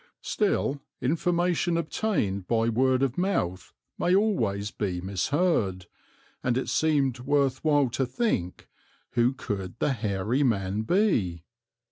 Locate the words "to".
7.91-8.07